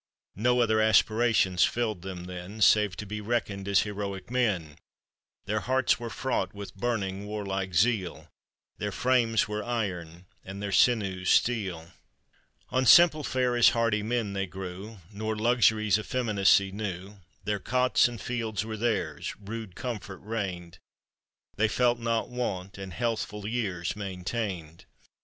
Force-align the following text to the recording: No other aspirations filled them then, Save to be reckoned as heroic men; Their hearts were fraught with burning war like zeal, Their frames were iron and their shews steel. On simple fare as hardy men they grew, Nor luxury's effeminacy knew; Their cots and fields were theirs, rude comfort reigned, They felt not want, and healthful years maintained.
No 0.37 0.61
other 0.61 0.81
aspirations 0.81 1.63
filled 1.63 2.01
them 2.01 2.23
then, 2.23 2.59
Save 2.59 2.95
to 2.95 3.05
be 3.05 3.21
reckoned 3.21 3.67
as 3.67 3.81
heroic 3.81 4.31
men; 4.31 4.77
Their 5.45 5.59
hearts 5.59 5.99
were 5.99 6.09
fraught 6.09 6.55
with 6.55 6.73
burning 6.75 7.27
war 7.27 7.45
like 7.45 7.75
zeal, 7.75 8.27
Their 8.79 8.91
frames 8.91 9.47
were 9.47 9.63
iron 9.63 10.25
and 10.43 10.59
their 10.59 10.71
shews 10.71 11.29
steel. 11.29 11.91
On 12.71 12.83
simple 12.83 13.23
fare 13.23 13.55
as 13.55 13.69
hardy 13.77 14.01
men 14.01 14.33
they 14.33 14.47
grew, 14.47 14.97
Nor 15.13 15.35
luxury's 15.35 15.99
effeminacy 15.99 16.71
knew; 16.71 17.17
Their 17.43 17.59
cots 17.59 18.07
and 18.07 18.19
fields 18.19 18.65
were 18.65 18.77
theirs, 18.77 19.35
rude 19.39 19.75
comfort 19.75 20.17
reigned, 20.21 20.79
They 21.57 21.67
felt 21.67 21.99
not 21.99 22.27
want, 22.27 22.79
and 22.79 22.91
healthful 22.91 23.47
years 23.47 23.95
maintained. 23.95 24.85